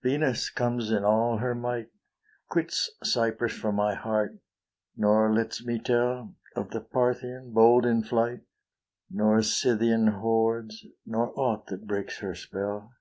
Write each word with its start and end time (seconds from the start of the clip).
Venus 0.00 0.48
comes 0.48 0.92
in 0.92 1.02
all 1.04 1.38
her 1.38 1.56
might, 1.56 1.88
Quits 2.48 2.88
Cyprus 3.02 3.52
for 3.52 3.72
my 3.72 3.96
heart, 3.96 4.38
nor 4.96 5.34
lets 5.34 5.64
me 5.66 5.80
tell 5.80 6.36
Of 6.54 6.70
the 6.70 6.80
Parthian, 6.80 7.50
hold 7.52 7.84
in 7.84 8.04
flight, 8.04 8.42
Nor 9.10 9.42
Scythian 9.42 10.06
hordes, 10.06 10.86
nor 11.04 11.32
aught 11.36 11.66
that 11.66 11.84
breaks 11.88 12.18
her 12.18 12.36
spell. 12.36 12.92